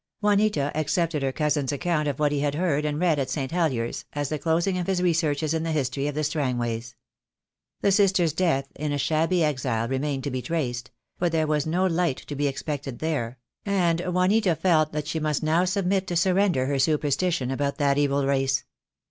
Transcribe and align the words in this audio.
Juanita 0.19 0.71
accepted 0.75 1.21
her 1.21 1.31
cousin's 1.31 1.71
account 1.71 2.07
of 2.07 2.17
what 2.17 2.31
he 2.31 2.39
had 2.39 2.55
heard 2.55 2.85
and 2.85 2.99
read 2.99 3.19
at 3.19 3.29
St. 3.29 3.51
Helliers, 3.51 4.03
as 4.13 4.29
the 4.29 4.39
closing 4.39 4.79
of 4.79 4.87
his 4.87 4.99
re 4.99 5.13
searches 5.13 5.53
in 5.53 5.61
the 5.61 5.71
history 5.71 6.07
of 6.07 6.15
the 6.15 6.23
Strangways. 6.23 6.95
The 7.81 7.91
sister's 7.91 8.33
death 8.33 8.67
in 8.75 8.91
a 8.91 8.97
shabby 8.97 9.43
exile 9.43 9.87
remained 9.87 10.23
to 10.23 10.31
be 10.31 10.41
traced; 10.41 10.89
but 11.19 11.31
there 11.31 11.45
was 11.45 11.67
no 11.67 11.85
light 11.85 12.17
to 12.17 12.35
be 12.35 12.47
expected 12.47 12.97
there; 12.97 13.37
and 13.63 14.01
Juanita 14.01 14.55
felt 14.55 14.91
that 14.91 15.05
she 15.05 15.19
must 15.19 15.43
now 15.43 15.65
submit 15.65 16.07
to 16.07 16.15
surrender 16.15 16.65
her 16.65 16.79
superstition 16.79 17.51
about 17.51 17.77
that 17.77 17.99
evil 17.99 18.25
race. 18.25 18.63